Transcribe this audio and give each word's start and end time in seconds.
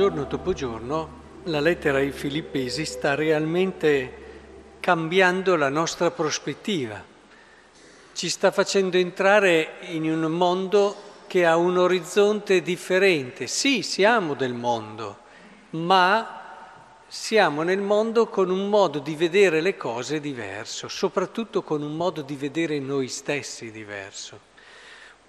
giorno 0.00 0.24
dopo 0.24 0.54
giorno 0.54 1.08
la 1.44 1.60
lettera 1.60 1.98
ai 1.98 2.10
Filippesi 2.10 2.86
sta 2.86 3.14
realmente 3.14 4.78
cambiando 4.80 5.56
la 5.56 5.68
nostra 5.68 6.10
prospettiva, 6.10 7.04
ci 8.14 8.30
sta 8.30 8.50
facendo 8.50 8.96
entrare 8.96 9.72
in 9.90 10.10
un 10.10 10.32
mondo 10.32 10.96
che 11.26 11.44
ha 11.44 11.58
un 11.58 11.76
orizzonte 11.76 12.62
differente. 12.62 13.46
Sì, 13.46 13.82
siamo 13.82 14.32
del 14.32 14.54
mondo, 14.54 15.18
ma 15.72 16.44
siamo 17.06 17.60
nel 17.60 17.82
mondo 17.82 18.26
con 18.28 18.48
un 18.48 18.70
modo 18.70 19.00
di 19.00 19.14
vedere 19.14 19.60
le 19.60 19.76
cose 19.76 20.18
diverso, 20.18 20.88
soprattutto 20.88 21.62
con 21.62 21.82
un 21.82 21.94
modo 21.94 22.22
di 22.22 22.36
vedere 22.36 22.78
noi 22.78 23.08
stessi 23.08 23.70
diverso. 23.70 24.48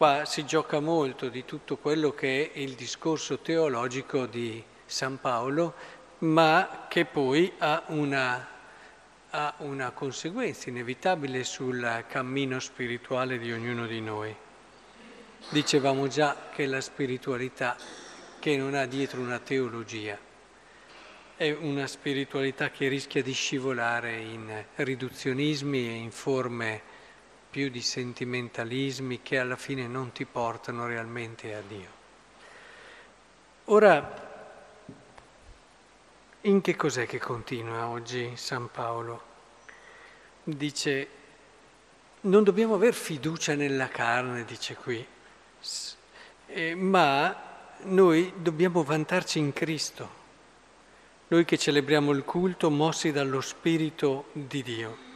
Qua 0.01 0.25
si 0.25 0.45
gioca 0.45 0.79
molto 0.79 1.29
di 1.29 1.45
tutto 1.45 1.77
quello 1.77 2.11
che 2.11 2.51
è 2.51 2.57
il 2.57 2.73
discorso 2.73 3.37
teologico 3.37 4.25
di 4.25 4.63
San 4.83 5.19
Paolo, 5.19 5.75
ma 6.21 6.87
che 6.89 7.05
poi 7.05 7.53
ha 7.59 7.83
una, 7.89 8.47
ha 9.29 9.53
una 9.59 9.91
conseguenza 9.91 10.71
inevitabile 10.71 11.43
sul 11.43 12.05
cammino 12.07 12.59
spirituale 12.59 13.37
di 13.37 13.51
ognuno 13.51 13.85
di 13.85 14.01
noi. 14.01 14.35
Dicevamo 15.51 16.07
già 16.07 16.49
che 16.52 16.65
la 16.65 16.81
spiritualità 16.81 17.77
che 18.39 18.57
non 18.57 18.73
ha 18.73 18.88
dietro 18.88 19.21
una 19.21 19.38
teologia 19.38 20.17
è 21.35 21.52
una 21.59 21.85
spiritualità 21.85 22.71
che 22.71 22.88
rischia 22.88 23.21
di 23.21 23.33
scivolare 23.33 24.17
in 24.17 24.65
riduzionismi 24.77 25.88
e 25.88 25.93
in 25.93 26.09
forme 26.09 26.91
più 27.52 27.69
di 27.69 27.81
sentimentalismi 27.81 29.21
che 29.21 29.38
alla 29.38 29.57
fine 29.57 29.85
non 29.85 30.13
ti 30.13 30.23
portano 30.23 30.88
realmente 30.88 31.53
a 31.53 31.61
Dio. 31.67 31.89
Ora, 33.66 34.30
in 36.41 36.61
che 36.61 36.75
cos'è 36.77 37.05
che 37.05 37.19
continua 37.19 37.88
oggi 37.88 38.31
San 38.35 38.71
Paolo? 38.71 39.30
Dice, 40.43 41.08
non 42.21 42.43
dobbiamo 42.43 42.75
aver 42.75 42.93
fiducia 42.93 43.53
nella 43.53 43.89
carne, 43.89 44.45
dice 44.45 44.75
qui, 44.75 45.05
eh, 46.47 46.73
ma 46.75 47.49
noi 47.83 48.33
dobbiamo 48.38 48.81
vantarci 48.81 49.39
in 49.39 49.52
Cristo, 49.52 50.09
noi 51.27 51.43
che 51.43 51.58
celebriamo 51.58 52.11
il 52.11 52.23
culto 52.23 52.69
mossi 52.69 53.11
dallo 53.11 53.41
Spirito 53.41 54.30
di 54.31 54.63
Dio. 54.63 55.09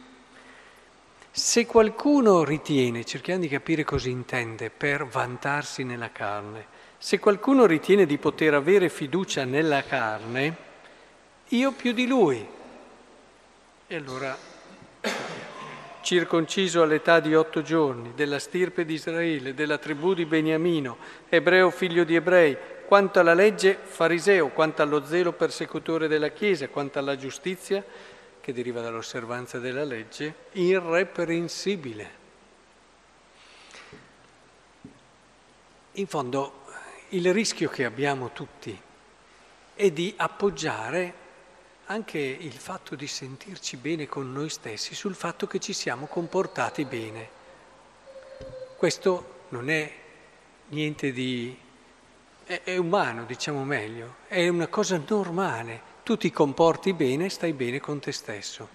Se 1.38 1.66
qualcuno 1.66 2.44
ritiene, 2.44 3.04
cerchiamo 3.04 3.40
di 3.40 3.48
capire 3.48 3.84
cosa 3.84 4.08
intende 4.08 4.70
per 4.70 5.04
vantarsi 5.04 5.84
nella 5.84 6.10
carne, 6.10 6.64
se 6.96 7.18
qualcuno 7.18 7.66
ritiene 7.66 8.06
di 8.06 8.16
poter 8.16 8.54
avere 8.54 8.88
fiducia 8.88 9.44
nella 9.44 9.82
carne, 9.82 10.56
io 11.48 11.72
più 11.72 11.92
di 11.92 12.06
lui. 12.06 12.44
E 13.86 13.94
allora, 13.94 14.34
circonciso 16.00 16.80
all'età 16.80 17.20
di 17.20 17.34
otto 17.34 17.60
giorni, 17.60 18.14
della 18.14 18.38
stirpe 18.38 18.86
di 18.86 18.94
Israele, 18.94 19.52
della 19.52 19.76
tribù 19.76 20.14
di 20.14 20.24
Beniamino, 20.24 20.96
ebreo 21.28 21.68
figlio 21.68 22.04
di 22.04 22.14
ebrei, 22.14 22.56
quanto 22.86 23.20
alla 23.20 23.34
legge 23.34 23.76
fariseo, 23.78 24.48
quanto 24.48 24.80
allo 24.80 25.04
zelo 25.04 25.32
persecutore 25.32 26.08
della 26.08 26.30
Chiesa, 26.30 26.68
quanto 26.68 26.98
alla 26.98 27.16
giustizia, 27.16 27.84
che 28.46 28.52
deriva 28.52 28.80
dall'osservanza 28.80 29.58
della 29.58 29.82
legge, 29.82 30.32
irreprensibile. 30.52 32.10
In 35.94 36.06
fondo 36.06 36.62
il 37.08 37.32
rischio 37.32 37.68
che 37.68 37.84
abbiamo 37.84 38.30
tutti 38.30 38.80
è 39.74 39.90
di 39.90 40.14
appoggiare 40.16 41.14
anche 41.86 42.20
il 42.20 42.52
fatto 42.52 42.94
di 42.94 43.08
sentirci 43.08 43.78
bene 43.78 44.06
con 44.06 44.32
noi 44.32 44.48
stessi 44.48 44.94
sul 44.94 45.16
fatto 45.16 45.48
che 45.48 45.58
ci 45.58 45.72
siamo 45.72 46.06
comportati 46.06 46.84
bene. 46.84 47.28
Questo 48.76 49.46
non 49.48 49.68
è 49.68 49.92
niente 50.68 51.10
di... 51.10 51.58
è, 52.44 52.76
umano, 52.76 53.24
diciamo 53.24 53.64
meglio, 53.64 54.18
è 54.28 54.46
una 54.46 54.68
cosa 54.68 55.02
normale 55.04 55.94
tu 56.06 56.16
ti 56.16 56.30
comporti 56.30 56.92
bene, 56.92 57.28
stai 57.28 57.52
bene 57.52 57.80
con 57.80 57.98
te 57.98 58.12
stesso. 58.12 58.68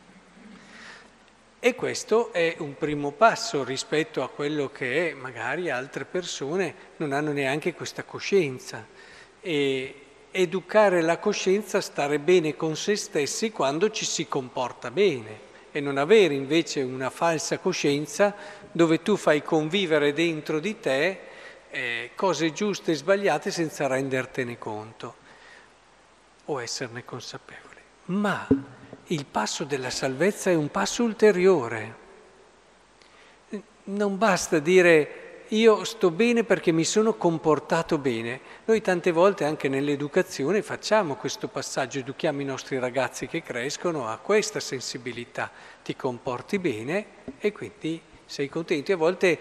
E 1.61 1.75
questo 1.75 2.33
è 2.33 2.57
un 2.57 2.75
primo 2.75 3.11
passo 3.11 3.63
rispetto 3.63 4.21
a 4.21 4.27
quello 4.27 4.69
che 4.69 5.15
magari 5.17 5.69
altre 5.69 6.03
persone 6.03 6.75
non 6.97 7.13
hanno 7.13 7.31
neanche 7.31 7.73
questa 7.73 8.03
coscienza. 8.03 8.85
E 9.39 9.95
educare 10.29 10.99
la 11.01 11.19
coscienza 11.19 11.77
a 11.77 11.81
stare 11.81 12.19
bene 12.19 12.57
con 12.57 12.75
se 12.75 12.97
stessi 12.97 13.49
quando 13.49 13.89
ci 13.91 14.03
si 14.03 14.27
comporta 14.27 14.91
bene 14.91 15.39
e 15.71 15.79
non 15.79 15.97
avere 15.97 16.33
invece 16.33 16.81
una 16.81 17.09
falsa 17.09 17.59
coscienza 17.59 18.35
dove 18.73 19.01
tu 19.01 19.15
fai 19.15 19.41
convivere 19.41 20.11
dentro 20.11 20.59
di 20.59 20.81
te 20.81 21.19
eh, 21.69 22.11
cose 22.13 22.51
giuste 22.51 22.91
e 22.91 22.95
sbagliate 22.95 23.51
senza 23.51 23.87
rendertene 23.87 24.57
conto 24.57 25.20
o 26.45 26.61
esserne 26.61 27.05
consapevoli. 27.05 27.79
Ma 28.05 28.47
il 29.07 29.25
passo 29.25 29.63
della 29.63 29.89
salvezza 29.89 30.49
è 30.49 30.55
un 30.55 30.69
passo 30.69 31.03
ulteriore. 31.03 31.99
Non 33.83 34.17
basta 34.17 34.59
dire 34.59 35.21
io 35.51 35.83
sto 35.83 36.11
bene 36.11 36.45
perché 36.45 36.71
mi 36.71 36.85
sono 36.85 37.15
comportato 37.15 37.97
bene. 37.97 38.39
Noi 38.65 38.79
tante 38.81 39.11
volte 39.11 39.43
anche 39.43 39.67
nell'educazione 39.67 40.61
facciamo 40.61 41.15
questo 41.15 41.49
passaggio, 41.49 41.99
educhiamo 41.99 42.39
i 42.39 42.45
nostri 42.45 42.79
ragazzi 42.79 43.27
che 43.27 43.43
crescono 43.43 44.07
a 44.07 44.17
questa 44.17 44.61
sensibilità. 44.61 45.51
Ti 45.83 45.95
comporti 45.97 46.57
bene 46.57 47.05
e 47.37 47.51
quindi 47.51 48.01
sei 48.25 48.47
contento. 48.47 48.91
E 48.91 48.93
a 48.93 48.97
volte 48.97 49.39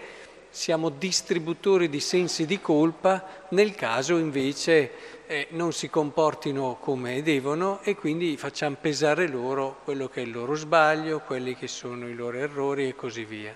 siamo 0.51 0.89
distributori 0.89 1.87
di 1.87 2.01
sensi 2.01 2.45
di 2.45 2.59
colpa 2.59 3.45
nel 3.51 3.73
caso 3.73 4.17
invece 4.17 5.25
eh, 5.25 5.47
non 5.51 5.71
si 5.71 5.89
comportino 5.89 6.75
come 6.75 7.21
devono 7.21 7.79
e 7.83 7.95
quindi 7.95 8.35
facciamo 8.35 8.75
pesare 8.79 9.29
loro 9.29 9.79
quello 9.85 10.09
che 10.09 10.21
è 10.21 10.25
il 10.25 10.31
loro 10.31 10.55
sbaglio, 10.55 11.21
quelli 11.21 11.55
che 11.55 11.67
sono 11.67 12.05
i 12.09 12.13
loro 12.13 12.37
errori 12.37 12.89
e 12.89 12.95
così 12.95 13.23
via. 13.23 13.55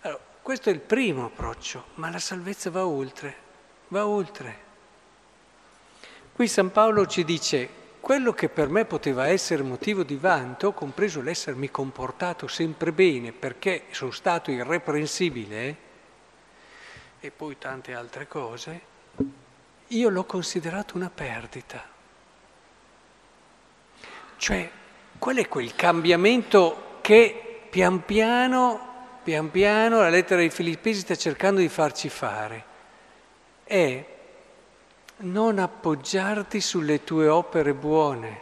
Allora, 0.00 0.22
questo 0.40 0.70
è 0.70 0.72
il 0.72 0.80
primo 0.80 1.26
approccio, 1.26 1.84
ma 1.96 2.10
la 2.10 2.18
salvezza 2.18 2.70
va 2.70 2.86
oltre, 2.86 3.36
va 3.88 4.06
oltre. 4.06 4.56
Qui 6.32 6.48
San 6.48 6.72
Paolo 6.72 7.06
ci 7.06 7.24
dice, 7.24 7.68
quello 8.02 8.32
che 8.32 8.48
per 8.48 8.68
me 8.68 8.84
poteva 8.84 9.28
essere 9.28 9.62
motivo 9.62 10.02
di 10.02 10.16
vanto, 10.16 10.72
compreso 10.72 11.22
l'essermi 11.22 11.70
comportato 11.70 12.48
sempre 12.48 12.90
bene 12.90 13.30
perché 13.30 13.84
sono 13.92 14.10
stato 14.10 14.50
irreprensibile, 14.50 15.76
e 17.20 17.30
poi 17.30 17.56
tante 17.58 17.94
altre 17.94 18.26
cose, 18.26 18.80
io 19.86 20.08
l'ho 20.08 20.24
considerato 20.24 20.96
una 20.96 21.10
perdita. 21.14 21.88
Cioè, 24.36 24.70
qual 25.16 25.36
è 25.36 25.46
quel 25.46 25.72
cambiamento 25.76 26.98
che 27.02 27.60
pian 27.70 28.04
piano, 28.04 29.20
pian 29.22 29.48
piano 29.52 30.00
la 30.00 30.08
lettera 30.08 30.40
ai 30.40 30.50
Filippesi 30.50 31.02
sta 31.02 31.14
cercando 31.14 31.60
di 31.60 31.68
farci 31.68 32.08
fare? 32.08 32.64
È 33.62 34.11
non 35.22 35.58
appoggiarti 35.58 36.60
sulle 36.60 37.04
tue 37.04 37.28
opere 37.28 37.74
buone, 37.74 38.40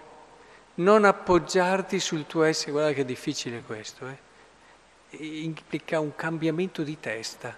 non 0.77 1.05
appoggiarti 1.05 1.99
sul 1.99 2.27
tuo 2.27 2.45
essere, 2.45 2.73
guarda 2.73 2.93
che 2.93 3.05
difficile 3.05 3.63
questo, 3.63 4.07
eh? 4.09 4.29
implica 5.19 5.99
un 5.99 6.15
cambiamento 6.15 6.83
di 6.83 6.99
testa 7.01 7.57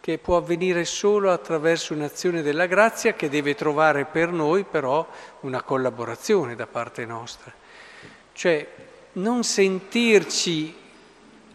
che 0.00 0.18
può 0.18 0.36
avvenire 0.36 0.84
solo 0.84 1.32
attraverso 1.32 1.92
un'azione 1.94 2.42
della 2.42 2.66
grazia 2.66 3.14
che 3.14 3.28
deve 3.28 3.54
trovare 3.54 4.04
per 4.04 4.30
noi 4.30 4.62
però 4.62 5.04
una 5.40 5.62
collaborazione 5.62 6.54
da 6.54 6.68
parte 6.68 7.04
nostra. 7.04 7.52
Cioè 8.32 8.68
non 9.14 9.42
sentirci 9.42 10.72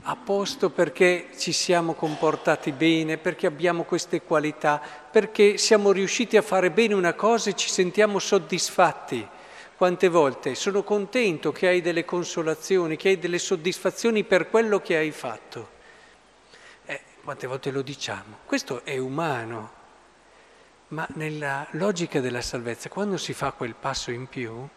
a 0.04 0.16
posto 0.16 0.70
perché 0.70 1.30
ci 1.38 1.52
siamo 1.52 1.94
comportati 1.94 2.72
bene, 2.72 3.18
perché 3.18 3.48
abbiamo 3.48 3.84
queste 3.84 4.22
qualità, 4.22 4.82
perché 5.12 5.58
siamo 5.58 5.92
riusciti 5.92 6.38
a 6.38 6.42
fare 6.42 6.72
bene 6.72 6.94
una 6.94 7.14
cosa 7.14 7.50
e 7.50 7.56
ci 7.56 7.70
sentiamo 7.70 8.20
soddisfatti. 8.20 9.28
Quante 9.76 10.10
volte 10.10 10.56
sono 10.56 10.84
contento 10.84 11.52
che 11.52 11.68
hai 11.68 11.82
delle 11.82 12.06
consolazioni, 12.06 12.98
che 12.98 13.10
hai 13.10 13.20
delle 13.20 13.40
soddisfazioni 13.40 14.24
per 14.24 14.50
quello 14.50 14.80
che 14.80 14.98
hai 14.98 15.12
fatto 15.12 15.80
quante 17.24 17.48
volte 17.48 17.72
lo 17.72 17.82
diciamo, 17.82 18.40
questo 18.46 18.84
è 18.84 18.98
umano, 18.98 19.80
ma 20.90 21.08
nella 21.14 21.68
logica 21.72 22.20
della 22.20 22.42
salvezza, 22.42 22.90
quando 22.90 23.18
si 23.18 23.34
fa 23.34 23.52
quel 23.52 23.76
passo 23.76 24.12
in 24.12 24.28
più, 24.28 24.68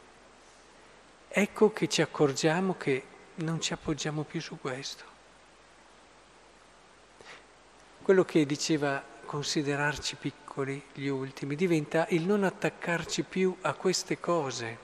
ecco 1.29 1.73
che 1.73 1.89
ci 1.89 2.03
accorgiamo 2.03 2.77
che 2.77 3.03
non 3.37 3.61
ci 3.61 3.73
appoggiamo 3.73 4.23
più 4.23 4.41
su 4.41 4.59
questo. 4.61 5.14
Quello 8.05 8.27
che 8.27 8.45
diceva 8.45 9.03
considerarci 9.25 10.17
piccoli, 10.17 10.85
gli 10.93 11.07
ultimi, 11.07 11.57
diventa 11.57 12.05
il 12.11 12.25
non 12.25 12.45
attaccarci 12.45 13.23
più 13.23 13.57
a 13.63 13.73
queste 13.73 14.21
cose 14.21 14.79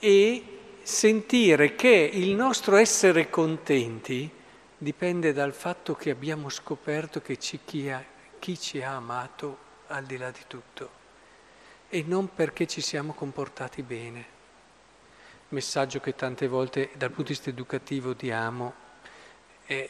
e 0.00 0.58
sentire 0.82 1.76
che 1.76 2.10
il 2.12 2.34
nostro 2.34 2.74
essere 2.74 3.30
contenti 3.30 4.28
dipende 4.76 5.32
dal 5.32 5.52
fatto 5.52 5.94
che 5.94 6.10
abbiamo 6.10 6.48
scoperto 6.48 7.20
che 7.22 7.38
ci, 7.38 7.60
chi, 7.64 7.88
ha, 7.88 8.04
chi 8.40 8.58
ci 8.58 8.82
ha 8.82 8.96
amato 8.96 9.56
al 9.86 10.02
di 10.06 10.16
là 10.16 10.32
di 10.32 10.42
tutto 10.48 10.90
e 11.88 12.02
non 12.04 12.34
perché 12.34 12.66
ci 12.66 12.80
siamo 12.80 13.12
comportati 13.12 13.84
bene. 13.84 14.24
Messaggio 15.50 16.00
che 16.00 16.16
tante 16.16 16.48
volte 16.48 16.90
dal 16.96 17.10
punto 17.10 17.28
di 17.30 17.34
vista 17.34 17.50
educativo 17.50 18.12
diamo 18.12 18.74
è 19.64 19.88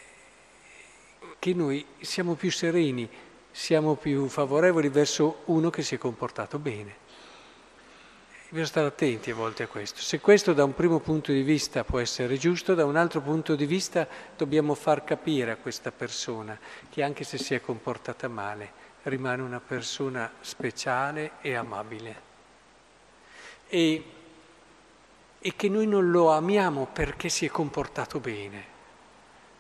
che 1.39 1.55
noi 1.55 1.85
siamo 2.01 2.35
più 2.35 2.51
sereni, 2.51 3.09
siamo 3.51 3.95
più 3.95 4.29
favorevoli 4.29 4.89
verso 4.89 5.43
uno 5.47 5.71
che 5.71 5.83
si 5.83 5.95
è 5.95 5.99
comportato 5.99 6.59
bene. 6.59 7.05
Bisogna 8.49 8.67
stare 8.67 8.87
attenti 8.87 9.31
a 9.33 9.35
volte 9.35 9.65
a 9.65 9.67
questo. 9.67 10.01
Se 10.01 10.21
questo 10.21 10.53
da 10.53 10.63
un 10.63 10.73
primo 10.73 11.01
punto 11.01 11.33
di 11.33 11.43
vista 11.43 11.83
può 11.83 11.99
essere 11.99 12.37
giusto, 12.37 12.75
da 12.75 12.85
un 12.85 12.95
altro 12.95 13.21
punto 13.21 13.57
di 13.57 13.67
vista 13.67 14.07
dobbiamo 14.37 14.75
far 14.75 15.03
capire 15.03 15.51
a 15.51 15.57
questa 15.57 15.91
persona 15.91 16.57
che 16.89 17.03
anche 17.03 17.25
se 17.25 17.39
si 17.39 17.55
è 17.55 17.61
comportata 17.61 18.29
male, 18.29 18.85
rimane 19.03 19.43
una 19.43 19.61
persona 19.61 20.31
speciale 20.41 21.33
e 21.41 21.55
amabile. 21.55 22.23
E, 23.69 24.05
e 25.41 25.57
che 25.57 25.69
noi 25.69 25.87
non 25.89 26.11
lo 26.11 26.31
amiamo 26.31 26.87
perché 26.93 27.29
si 27.29 27.47
è 27.47 27.49
comportato 27.49 28.21
bene, 28.21 28.65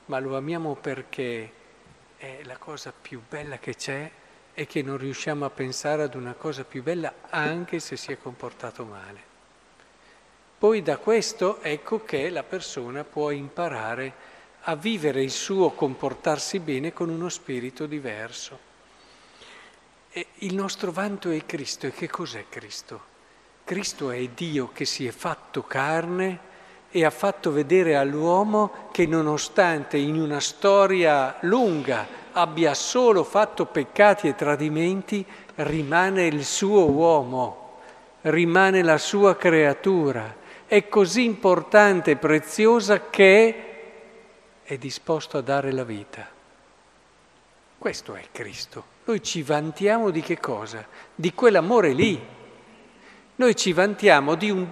ma 0.06 0.20
lo 0.20 0.36
amiamo 0.36 0.76
perché 0.76 1.50
è 2.16 2.40
la 2.44 2.56
cosa 2.56 2.92
più 2.92 3.22
bella 3.28 3.58
che 3.58 3.74
c'è 3.74 4.10
e 4.54 4.66
che 4.66 4.82
non 4.82 4.96
riusciamo 4.96 5.44
a 5.44 5.50
pensare 5.50 6.02
ad 6.02 6.14
una 6.14 6.32
cosa 6.32 6.64
più 6.64 6.82
bella 6.82 7.12
anche 7.28 7.78
se 7.78 7.96
si 7.96 8.12
è 8.12 8.18
comportato 8.18 8.84
male. 8.84 9.34
Poi 10.58 10.82
da 10.82 10.96
questo 10.96 11.60
ecco 11.60 12.02
che 12.04 12.30
la 12.30 12.42
persona 12.42 13.04
può 13.04 13.30
imparare 13.30 14.34
a 14.62 14.74
vivere 14.74 15.22
il 15.22 15.30
suo 15.30 15.70
comportarsi 15.70 16.58
bene 16.60 16.92
con 16.92 17.10
uno 17.10 17.28
spirito 17.28 17.86
diverso. 17.86 18.58
E 20.10 20.26
il 20.36 20.54
nostro 20.54 20.90
vanto 20.90 21.30
è 21.30 21.44
Cristo. 21.44 21.86
E 21.86 21.92
che 21.92 22.08
cos'è 22.08 22.46
Cristo? 22.48 23.14
Cristo 23.64 24.10
è 24.10 24.26
Dio 24.28 24.72
che 24.72 24.86
si 24.86 25.06
è 25.06 25.10
fatto 25.10 25.62
carne 25.62 26.54
e 26.90 27.04
ha 27.04 27.10
fatto 27.10 27.52
vedere 27.52 27.96
all'uomo 27.96 28.88
che 28.92 29.06
nonostante 29.06 29.96
in 29.96 30.20
una 30.20 30.40
storia 30.40 31.36
lunga 31.40 32.24
abbia 32.32 32.74
solo 32.74 33.24
fatto 33.24 33.66
peccati 33.66 34.28
e 34.28 34.34
tradimenti, 34.34 35.24
rimane 35.56 36.26
il 36.26 36.44
suo 36.44 36.90
uomo, 36.90 37.78
rimane 38.22 38.82
la 38.82 38.98
sua 38.98 39.36
creatura. 39.36 40.44
È 40.66 40.88
così 40.88 41.24
importante 41.24 42.12
e 42.12 42.16
preziosa 42.16 43.08
che 43.08 43.64
è 44.62 44.76
disposto 44.76 45.38
a 45.38 45.42
dare 45.42 45.72
la 45.72 45.84
vita. 45.84 46.26
Questo 47.78 48.14
è 48.14 48.24
Cristo. 48.32 48.84
Noi 49.04 49.22
ci 49.22 49.42
vantiamo 49.42 50.10
di 50.10 50.20
che 50.20 50.38
cosa? 50.38 50.84
Di 51.14 51.32
quell'amore 51.32 51.92
lì. 51.92 52.20
Noi 53.36 53.54
ci 53.54 53.72
vantiamo 53.72 54.34
di 54.34 54.50
un 54.50 54.66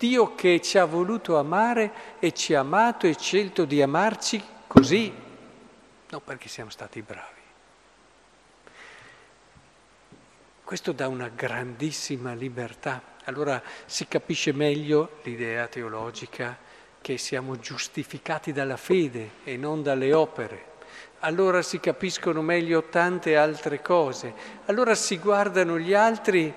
Dio 0.00 0.34
che 0.34 0.62
ci 0.62 0.78
ha 0.78 0.86
voluto 0.86 1.36
amare 1.36 1.92
e 2.20 2.32
ci 2.32 2.54
ha 2.54 2.60
amato 2.60 3.06
e 3.06 3.14
scelto 3.18 3.66
di 3.66 3.82
amarci 3.82 4.42
così, 4.66 5.12
non 6.08 6.24
perché 6.24 6.48
siamo 6.48 6.70
stati 6.70 7.02
bravi. 7.02 7.40
Questo 10.64 10.92
dà 10.92 11.06
una 11.06 11.28
grandissima 11.28 12.32
libertà. 12.32 13.02
Allora 13.24 13.62
si 13.84 14.08
capisce 14.08 14.54
meglio 14.54 15.18
l'idea 15.24 15.66
teologica 15.66 16.56
che 17.02 17.18
siamo 17.18 17.58
giustificati 17.58 18.52
dalla 18.52 18.78
fede 18.78 19.32
e 19.44 19.58
non 19.58 19.82
dalle 19.82 20.14
opere 20.14 20.68
allora 21.20 21.60
si 21.60 21.78
capiscono 21.80 22.40
meglio 22.40 22.84
tante 22.84 23.36
altre 23.36 23.82
cose, 23.82 24.32
allora 24.64 24.94
si 24.94 25.18
guardano 25.18 25.78
gli 25.78 25.92
altri, 25.92 26.50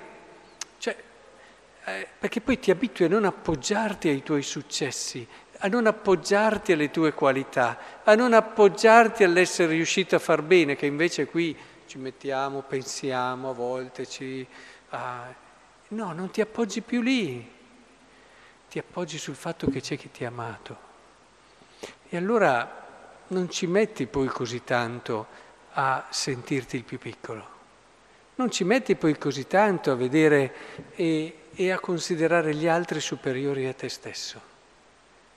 eh, 1.86 2.08
perché 2.18 2.40
poi 2.40 2.60
ti 2.60 2.72
abitui 2.72 3.06
a 3.06 3.10
non 3.10 3.26
appoggiarti 3.26 4.08
ai 4.08 4.24
tuoi 4.24 4.42
successi, 4.42 5.28
a 5.60 5.68
non 5.68 5.86
appoggiarti 5.86 6.72
alle 6.72 6.92
tue 6.92 7.14
qualità, 7.14 8.02
a 8.04 8.16
non 8.16 8.34
appoggiarti 8.34 9.24
all'essere 9.24 9.74
riuscito 9.74 10.16
a 10.16 10.20
far 10.20 10.42
bene, 10.42 10.76
che 10.76 10.86
invece 10.86 11.26
qui 11.26 11.56
ci 11.86 11.98
mettiamo, 11.98 12.62
pensiamo 12.62 13.50
a 13.50 13.54
volte, 13.54 14.06
ci... 14.08 14.46
Ah, 14.90 15.34
no, 15.90 16.14
non 16.14 16.32
ti 16.32 16.42
appoggi 16.42 16.82
più 16.82 17.02
lì, 17.02 17.52
ti 18.70 18.80
appoggi 18.80 19.18
sul 19.18 19.36
fatto 19.36 19.68
che 19.70 19.82
c'è 19.82 19.98
chi 19.98 20.10
ti 20.10 20.24
ha 20.24 20.30
amato. 20.30 20.92
E 22.10 22.18
allora 22.18 22.82
non 23.28 23.50
ci 23.50 23.68
metti 23.68 24.06
poi 24.06 24.28
così 24.28 24.64
tanto 24.64 25.28
a 25.74 26.08
sentirti 26.10 26.78
il 26.78 26.84
più 26.84 26.98
piccolo, 26.98 27.48
non 28.36 28.52
ci 28.52 28.64
metti 28.64 28.96
poi 28.96 29.18
così 29.18 29.48
tanto 29.48 29.92
a 29.92 29.96
vedere 29.96 30.54
e, 30.96 31.38
e 31.56 31.72
a 31.72 31.80
considerare 31.80 32.56
gli 32.56 32.68
altri 32.68 33.00
superiori 33.00 33.68
a 33.68 33.74
te 33.74 33.90
stesso. 33.90 34.52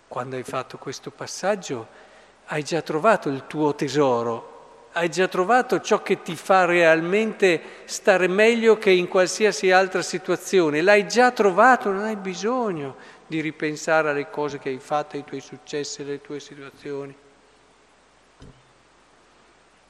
Quando 0.09 0.37
hai 0.37 0.45
fatto 0.45 0.79
questo 0.79 1.11
passaggio 1.11 2.05
hai 2.47 2.63
già 2.63 2.81
trovato 2.81 3.29
il 3.29 3.45
tuo 3.47 3.75
tesoro, 3.75 4.89
hai 4.93 5.11
già 5.11 5.29
trovato 5.29 5.81
ciò 5.81 6.03
che 6.03 6.23
ti 6.23 6.37
fa 6.37 6.65
realmente 6.65 7.61
stare 7.85 8.29
meglio 8.29 8.79
che 8.79 8.91
in 8.91 9.09
qualsiasi 9.09 9.71
altra 9.71 10.01
situazione, 10.01 10.81
l'hai 10.81 11.07
già 11.07 11.33
trovato, 11.33 11.91
non 11.91 12.05
hai 12.05 12.17
bisogno 12.17 12.97
di 13.27 13.41
ripensare 13.41 14.09
alle 14.09 14.31
cose 14.31 14.59
che 14.59 14.71
hai 14.71 14.79
fatto, 14.79 15.17
ai 15.17 15.25
tuoi 15.25 15.41
successi, 15.41 16.01
alle 16.01 16.23
tue 16.23 16.41
situazioni. 16.41 17.15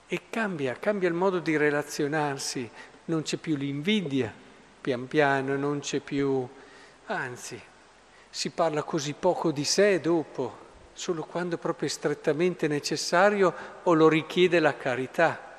E 0.08 0.20
cambia, 0.30 0.76
cambia 0.80 1.08
il 1.08 1.14
modo 1.14 1.38
di 1.38 1.56
relazionarsi, 1.56 2.68
non 3.04 3.22
c'è 3.22 3.36
più 3.36 3.54
l'invidia, 3.54 4.32
pian 4.86 5.08
piano, 5.08 5.56
non 5.56 5.80
c'è 5.80 5.98
più... 5.98 6.48
Anzi, 7.06 7.60
si 8.30 8.50
parla 8.50 8.84
così 8.84 9.14
poco 9.14 9.50
di 9.50 9.64
sé 9.64 10.00
dopo, 10.00 10.58
solo 10.92 11.24
quando 11.24 11.58
proprio 11.58 11.88
è 11.88 11.90
strettamente 11.90 12.68
necessario 12.68 13.52
o 13.82 13.92
lo 13.94 14.08
richiede 14.08 14.60
la 14.60 14.76
carità. 14.76 15.56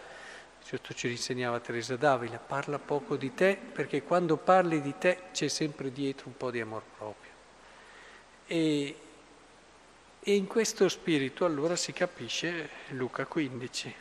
Certo 0.63 0.93
ci 0.93 1.09
insegnava 1.09 1.59
Teresa 1.59 1.97
Davila, 1.97 2.37
parla 2.37 2.79
poco 2.79 3.17
di 3.17 3.33
te 3.33 3.57
perché 3.73 4.01
quando 4.01 4.37
parli 4.37 4.81
di 4.81 4.93
te 4.97 5.23
c'è 5.33 5.49
sempre 5.49 5.91
dietro 5.91 6.27
un 6.27 6.37
po' 6.37 6.49
di 6.49 6.61
amor 6.61 6.83
proprio. 6.97 7.31
E, 8.45 8.95
e 10.21 10.35
in 10.35 10.47
questo 10.47 10.87
spirito 10.87 11.43
allora 11.43 11.75
si 11.75 11.91
capisce 11.91 12.69
Luca 12.91 13.25
15. 13.25 13.95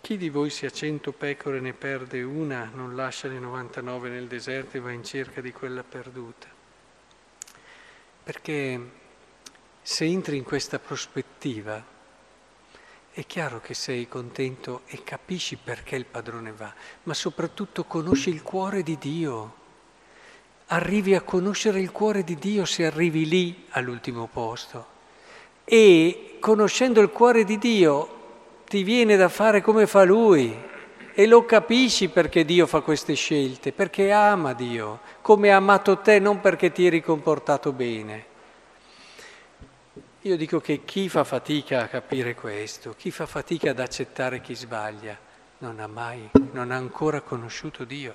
Chi 0.00 0.16
di 0.16 0.30
voi 0.30 0.50
se 0.50 0.66
ha 0.66 0.70
cento 0.70 1.12
pecore 1.12 1.60
ne 1.60 1.72
perde 1.72 2.22
una, 2.22 2.70
non 2.74 2.96
lascia 2.96 3.28
le 3.28 3.38
99 3.38 4.08
nel 4.08 4.26
deserto 4.26 4.76
e 4.76 4.80
va 4.80 4.90
in 4.90 5.04
cerca 5.04 5.40
di 5.40 5.52
quella 5.52 5.84
perduta? 5.84 6.48
Perché 8.22 8.80
se 9.82 10.04
entri 10.04 10.36
in 10.36 10.42
questa 10.42 10.78
prospettiva 10.78 11.84
è 13.12 13.26
chiaro 13.26 13.60
che 13.60 13.74
sei 13.74 14.08
contento 14.08 14.82
e 14.86 15.02
capisci 15.04 15.56
perché 15.56 15.96
il 15.96 16.06
padrone 16.06 16.52
va, 16.52 16.72
ma 17.02 17.14
soprattutto 17.14 17.84
conosci 17.84 18.30
il 18.30 18.42
cuore 18.42 18.82
di 18.82 18.96
Dio. 18.98 19.54
Arrivi 20.66 21.14
a 21.14 21.20
conoscere 21.20 21.80
il 21.80 21.92
cuore 21.92 22.24
di 22.24 22.36
Dio 22.36 22.64
se 22.64 22.86
arrivi 22.86 23.26
lì 23.26 23.66
all'ultimo 23.70 24.28
posto. 24.32 24.86
E 25.64 26.36
conoscendo 26.40 27.00
il 27.00 27.10
cuore 27.10 27.44
di 27.44 27.58
Dio 27.58 28.19
ti 28.70 28.84
viene 28.84 29.16
da 29.16 29.28
fare 29.28 29.62
come 29.62 29.88
fa 29.88 30.04
lui 30.04 30.56
e 31.12 31.26
lo 31.26 31.44
capisci 31.44 32.08
perché 32.08 32.44
Dio 32.44 32.68
fa 32.68 32.82
queste 32.82 33.14
scelte, 33.14 33.72
perché 33.72 34.12
ama 34.12 34.52
Dio, 34.52 35.00
come 35.22 35.50
ha 35.50 35.56
amato 35.56 35.98
te, 35.98 36.20
non 36.20 36.40
perché 36.40 36.70
ti 36.70 36.86
eri 36.86 37.02
comportato 37.02 37.72
bene. 37.72 38.26
Io 40.20 40.36
dico 40.36 40.60
che 40.60 40.84
chi 40.84 41.08
fa 41.08 41.24
fatica 41.24 41.82
a 41.82 41.88
capire 41.88 42.36
questo, 42.36 42.94
chi 42.96 43.10
fa 43.10 43.26
fatica 43.26 43.70
ad 43.70 43.80
accettare 43.80 44.40
chi 44.40 44.54
sbaglia, 44.54 45.18
non 45.58 45.80
ha 45.80 45.88
mai, 45.88 46.30
non 46.52 46.70
ha 46.70 46.76
ancora 46.76 47.22
conosciuto 47.22 47.82
Dio. 47.82 48.14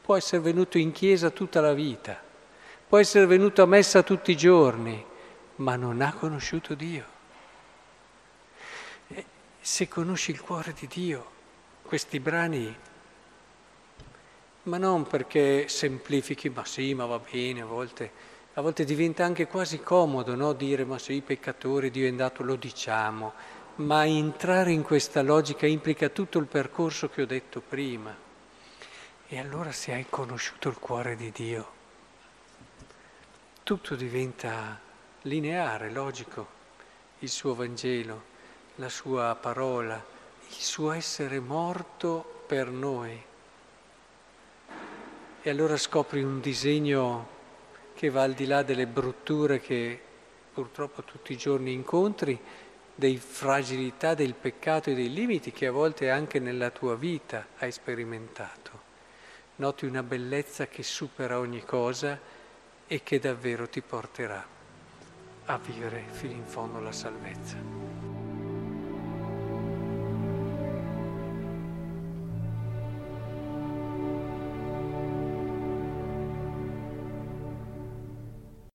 Può 0.00 0.14
essere 0.14 0.40
venuto 0.40 0.78
in 0.78 0.92
chiesa 0.92 1.30
tutta 1.30 1.60
la 1.60 1.72
vita, 1.72 2.16
può 2.86 2.98
essere 2.98 3.26
venuto 3.26 3.62
a 3.62 3.66
messa 3.66 4.04
tutti 4.04 4.30
i 4.30 4.36
giorni, 4.36 5.04
ma 5.56 5.74
non 5.74 6.02
ha 6.02 6.12
conosciuto 6.12 6.76
Dio 6.76 7.16
se 9.68 9.86
conosci 9.86 10.30
il 10.30 10.40
cuore 10.40 10.72
di 10.72 10.86
Dio, 10.86 11.30
questi 11.82 12.20
brani, 12.20 12.74
ma 14.62 14.78
non 14.78 15.06
perché 15.06 15.68
semplifichi, 15.68 16.48
ma 16.48 16.64
sì, 16.64 16.94
ma 16.94 17.04
va 17.04 17.18
bene, 17.18 17.60
a 17.60 17.66
volte, 17.66 18.10
a 18.54 18.62
volte 18.62 18.84
diventa 18.84 19.26
anche 19.26 19.46
quasi 19.46 19.80
comodo 19.80 20.34
no? 20.34 20.54
dire, 20.54 20.86
ma 20.86 20.98
sì, 20.98 21.12
i 21.12 21.20
peccatori, 21.20 21.90
Dio 21.90 22.06
è 22.06 22.08
andato, 22.08 22.42
lo 22.42 22.56
diciamo, 22.56 23.34
ma 23.76 24.06
entrare 24.06 24.72
in 24.72 24.82
questa 24.82 25.20
logica 25.20 25.66
implica 25.66 26.08
tutto 26.08 26.38
il 26.38 26.46
percorso 26.46 27.10
che 27.10 27.22
ho 27.22 27.26
detto 27.26 27.60
prima. 27.60 28.16
E 29.28 29.38
allora 29.38 29.70
se 29.70 29.92
hai 29.92 30.06
conosciuto 30.08 30.70
il 30.70 30.78
cuore 30.78 31.14
di 31.14 31.30
Dio, 31.30 31.72
tutto 33.62 33.94
diventa 33.96 34.80
lineare, 35.22 35.90
logico, 35.90 36.46
il 37.18 37.28
suo 37.28 37.54
Vangelo, 37.54 38.36
la 38.78 38.88
sua 38.88 39.36
parola, 39.40 40.02
il 40.48 40.54
suo 40.54 40.92
essere 40.92 41.40
morto 41.40 42.42
per 42.46 42.68
noi. 42.68 43.22
E 45.42 45.50
allora 45.50 45.76
scopri 45.76 46.22
un 46.22 46.40
disegno 46.40 47.36
che 47.94 48.10
va 48.10 48.22
al 48.22 48.34
di 48.34 48.46
là 48.46 48.62
delle 48.62 48.86
brutture 48.86 49.60
che 49.60 50.00
purtroppo 50.52 51.02
tutti 51.02 51.32
i 51.32 51.36
giorni 51.36 51.72
incontri, 51.72 52.38
dei 52.94 53.16
fragilità 53.16 54.14
del 54.14 54.34
peccato 54.34 54.90
e 54.90 54.94
dei 54.94 55.12
limiti 55.12 55.52
che 55.52 55.66
a 55.66 55.72
volte 55.72 56.10
anche 56.10 56.40
nella 56.40 56.70
tua 56.70 56.96
vita 56.96 57.46
hai 57.58 57.70
sperimentato. 57.70 58.86
Noti 59.56 59.86
una 59.86 60.02
bellezza 60.02 60.66
che 60.66 60.82
supera 60.82 61.38
ogni 61.38 61.64
cosa 61.64 62.18
e 62.86 63.02
che 63.02 63.18
davvero 63.18 63.68
ti 63.68 63.80
porterà 63.80 64.44
a 65.44 65.58
vivere 65.58 66.04
fino 66.10 66.32
in 66.32 66.46
fondo 66.46 66.80
la 66.80 66.92
salvezza. 66.92 67.77